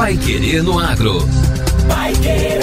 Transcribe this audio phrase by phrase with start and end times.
[0.00, 1.18] Pai Querer no Agro.
[1.86, 2.60] Pai Querer.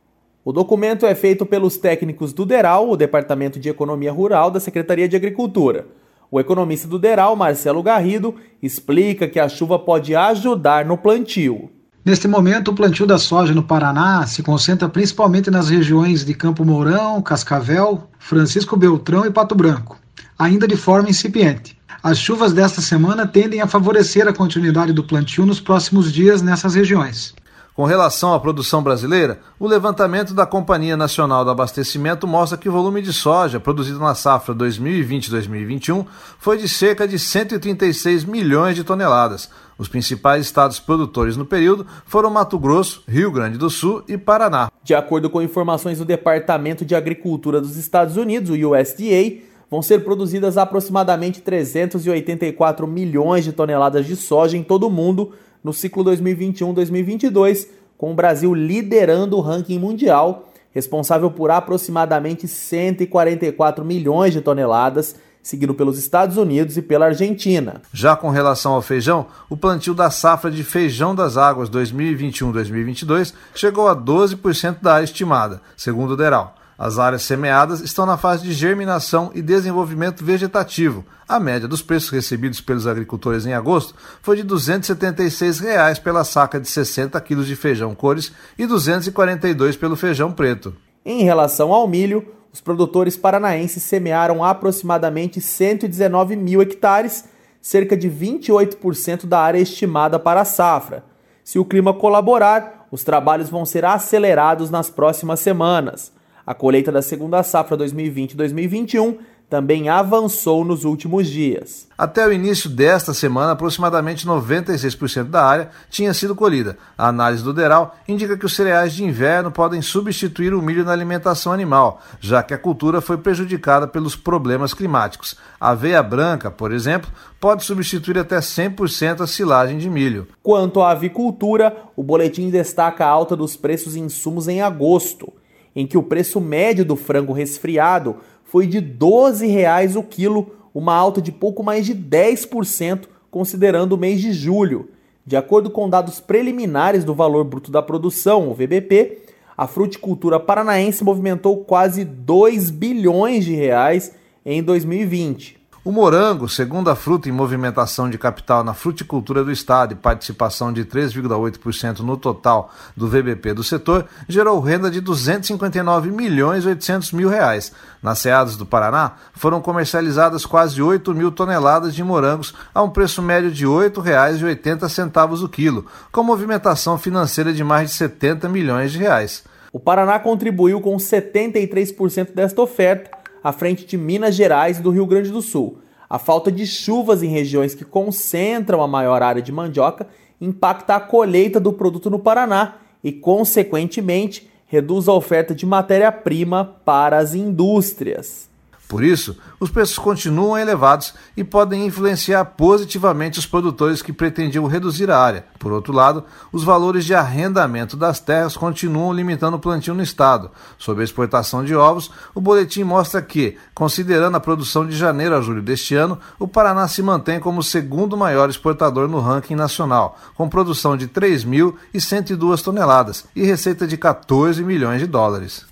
[0.47, 5.09] O documento é feito pelos técnicos do DERAL, o Departamento de Economia Rural da Secretaria
[5.09, 5.87] de Agricultura.
[6.31, 11.71] O economista do DERAL, Marcelo Garrido, explica que a chuva pode ajudar no plantio.
[12.05, 16.63] Neste momento, o plantio da soja no Paraná se concentra principalmente nas regiões de Campo
[16.63, 19.99] Mourão, Cascavel, Francisco Beltrão e Pato Branco,
[20.39, 21.75] ainda de forma incipiente.
[22.03, 26.75] As chuvas desta semana tendem a favorecer a continuidade do plantio nos próximos dias nessas
[26.75, 27.35] regiões.
[27.75, 32.73] Com relação à produção brasileira, o levantamento da Companhia Nacional do Abastecimento mostra que o
[32.73, 36.07] volume de soja produzido na safra 2020-2021
[36.39, 39.51] foi de cerca de 136 milhões de toneladas.
[39.77, 44.71] Os principais estados produtores no período foram Mato Grosso, Rio Grande do Sul e Paraná.
[44.85, 49.43] De acordo com informações do Departamento de Agricultura dos Estados Unidos, o USDA,
[49.75, 55.33] vão ser produzidas aproximadamente 384 milhões de toneladas de soja em todo o mundo
[55.65, 57.67] no ciclo 2021-2022,
[57.99, 65.75] com o Brasil liderando o ranking mundial, responsável por aproximadamente 144 milhões de toneladas, seguido
[65.75, 67.83] pelos Estados Unidos e pela Argentina.
[67.93, 73.89] Já com relação ao feijão, o plantio da safra de feijão das águas 2021-2022 chegou
[73.89, 76.55] a 12% da estimada, segundo o DERAL.
[76.79, 81.05] As áreas semeadas estão na fase de germinação e desenvolvimento vegetativo.
[81.29, 86.61] A média dos preços recebidos pelos agricultores em agosto foi de 276 reais pela saca
[86.61, 90.75] de 60 quilos de feijão cores e R$ 242 pelo feijão preto.
[91.05, 97.25] Em relação ao milho, os produtores paranaenses semearam aproximadamente 119 mil hectares,
[97.61, 101.05] cerca de 28% da área estimada para a safra.
[101.45, 106.13] Se o clima colaborar, os trabalhos vão ser acelerados nas próximas semanas.
[106.47, 109.17] A colheita da segunda safra 2020-2021
[109.49, 111.87] também avançou nos últimos dias.
[111.97, 116.77] Até o início desta semana, aproximadamente 96% da área tinha sido colhida.
[116.99, 120.93] A análise do Deral indica que os cereais de inverno podem substituir o milho na
[120.93, 125.37] alimentação animal, já que a cultura foi prejudicada pelos problemas climáticos.
[125.61, 130.27] A aveia branca, por exemplo, pode substituir até 100% a silagem de milho.
[130.43, 135.33] Quanto à avicultura, o boletim destaca a alta dos preços em insumos em agosto
[135.75, 140.95] em que o preço médio do frango resfriado foi de R$ 12,00 o quilo, uma
[140.95, 144.91] alta de pouco mais de 10% considerando o mês de julho.
[145.27, 149.23] De acordo com dados preliminares do valor bruto da produção, o VBP,
[149.57, 154.13] a fruticultura paranaense movimentou quase 2 bilhões de reais
[154.45, 155.64] em 2020.
[155.85, 160.83] O morango, segunda fruta em movimentação de capital na fruticultura do estado e participação de
[160.83, 167.71] 3,8% no total do VBP do setor, gerou renda de 259 milhões 800 mil reais.
[168.03, 173.21] Nas ceadas do Paraná, foram comercializadas quase 8 mil toneladas de morangos a um preço
[173.21, 179.01] médio de R$ 8,80 o quilo, com movimentação financeira de mais de 70 milhões de
[179.01, 179.45] reais.
[179.71, 185.05] O Paraná contribuiu com 73% desta oferta à frente de Minas Gerais e do Rio
[185.05, 185.81] Grande do Sul.
[186.09, 190.07] A falta de chuvas em regiões que concentram a maior área de mandioca
[190.41, 197.19] impacta a colheita do produto no Paraná e, consequentemente, reduz a oferta de matéria-prima para
[197.19, 198.49] as indústrias.
[198.89, 205.11] Por isso, os preços continuam elevados e podem influenciar positivamente os produtores que pretendiam reduzir
[205.11, 205.47] a área.
[205.59, 210.51] Por outro lado, os valores de arrendamento das terras continuam limitando o plantio no estado.
[210.79, 215.41] Sobre a exportação de ovos, o boletim mostra que, considerando a produção de janeiro a
[215.41, 220.19] julho deste ano, o Paraná se mantém como o segundo maior exportador no ranking nacional,
[220.35, 225.65] com produção de 3.102 toneladas e receita de 14 milhões de dólares.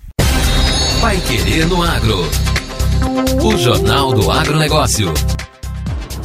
[0.99, 2.52] Vai querer no agro.
[3.43, 5.13] O Jornal do Agronegócio.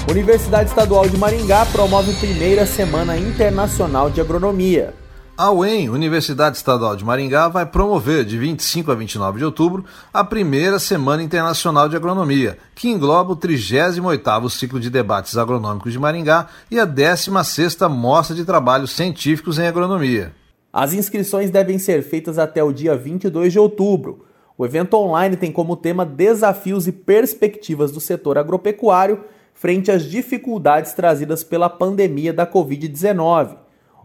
[0.09, 4.95] Universidade Estadual de Maringá promove primeira Semana Internacional de Agronomia.
[5.37, 9.85] A UEM, Universidade Estadual de Maringá, vai promover de 25 a 29 de outubro
[10.15, 15.99] a primeira Semana Internacional de Agronomia, que engloba o 38º ciclo de debates agronômicos de
[15.99, 20.33] Maringá e a 16ª Mostra de Trabalhos Científicos em Agronomia.
[20.73, 24.28] As inscrições devem ser feitas até o dia 22 de outubro.
[24.59, 29.25] O evento online tem como tema desafios e perspectivas do setor agropecuário
[29.55, 33.57] frente às dificuldades trazidas pela pandemia da Covid-19.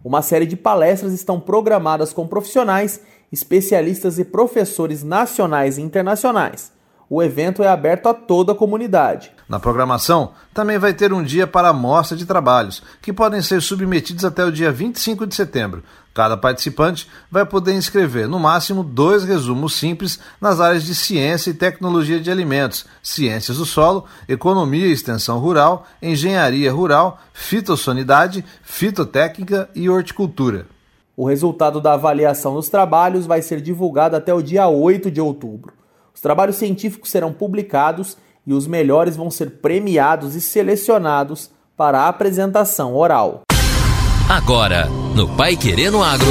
[0.05, 3.01] Uma série de palestras estão programadas com profissionais,
[3.31, 6.71] especialistas e professores nacionais e internacionais.
[7.09, 9.31] O evento é aberto a toda a comunidade.
[9.47, 13.61] Na programação, também vai ter um dia para a mostra de trabalhos, que podem ser
[13.61, 15.83] submetidos até o dia 25 de setembro.
[16.13, 21.55] Cada participante vai poder inscrever, no máximo, dois resumos simples nas áreas de ciência e
[21.55, 29.89] tecnologia de alimentos, ciências do solo, economia e extensão rural, engenharia rural, fitossanidade, fitotécnica e
[29.89, 30.67] horticultura.
[31.17, 35.73] O resultado da avaliação dos trabalhos vai ser divulgado até o dia 8 de outubro.
[36.13, 42.07] Os trabalhos científicos serão publicados e os melhores vão ser premiados e selecionados para a
[42.07, 43.41] apresentação oral.
[44.29, 46.27] Agora, no Pai Querendo Agro.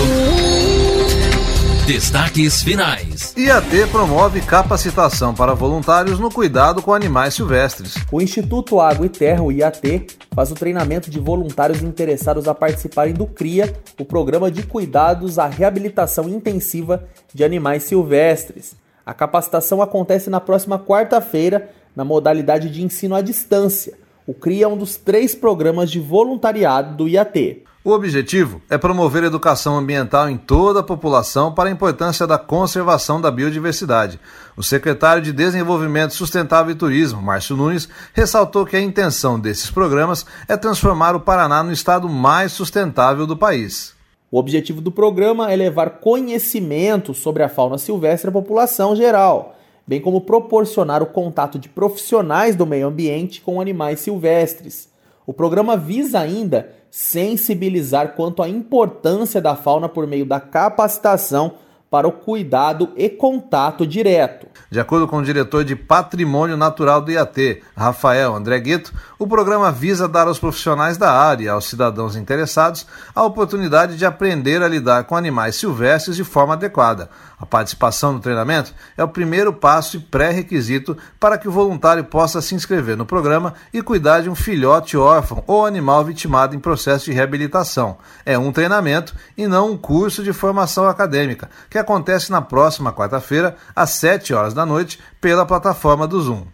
[1.87, 3.35] Destaques finais.
[3.37, 7.97] IAT promove capacitação para voluntários no cuidado com animais silvestres.
[8.11, 13.13] O Instituto Água e Terra, o IAT, faz o treinamento de voluntários interessados a participarem
[13.13, 18.77] do CRIA, o Programa de Cuidados à Reabilitação Intensiva de Animais Silvestres.
[19.05, 23.95] A capacitação acontece na próxima quarta-feira, na modalidade de ensino à distância.
[24.27, 27.65] O CRIA é um dos três programas de voluntariado do IAT.
[27.85, 33.21] O objetivo é promover educação ambiental em toda a população para a importância da conservação
[33.21, 34.21] da biodiversidade.
[34.57, 40.25] O secretário de Desenvolvimento Sustentável e Turismo, Márcio Nunes, ressaltou que a intenção desses programas
[40.47, 44.01] é transformar o Paraná no estado mais sustentável do país.
[44.33, 49.55] O objetivo do programa é levar conhecimento sobre a fauna silvestre à população geral,
[49.87, 54.89] bem como proporcionar o contato de profissionais do meio ambiente com animais silvestres.
[55.27, 61.53] O programa visa ainda sensibilizar quanto à importância da fauna por meio da capacitação
[61.93, 64.47] para o cuidado e contato direto.
[64.71, 69.71] De acordo com o diretor de Patrimônio Natural do IAT, Rafael André Guito, o programa
[69.71, 74.69] visa dar aos profissionais da área e aos cidadãos interessados a oportunidade de aprender a
[74.69, 77.11] lidar com animais silvestres de forma adequada.
[77.39, 82.41] A participação no treinamento é o primeiro passo e pré-requisito para que o voluntário possa
[82.41, 87.07] se inscrever no programa e cuidar de um filhote órfão ou animal vitimado em processo
[87.07, 87.99] de reabilitação.
[88.25, 93.57] É um treinamento e não um curso de formação acadêmica, que acontece na próxima quarta-feira,
[93.77, 96.45] às 7 horas da noite, pela plataforma do Zoom.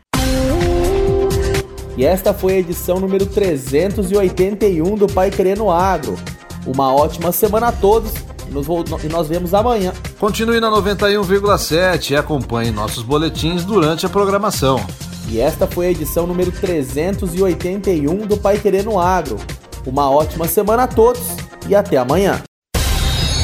[1.97, 6.17] E esta foi a edição número 381 do Pai Querendo Agro.
[6.67, 8.13] Uma ótima semana a todos
[9.03, 9.93] e nós vemos amanhã.
[10.19, 14.85] Continue na 91,7 e acompanhe nossos boletins durante a programação.
[15.29, 19.37] E esta foi a edição número 381 do Pai Querendo Agro.
[19.87, 21.23] Uma ótima semana a todos
[21.69, 22.43] e até amanhã.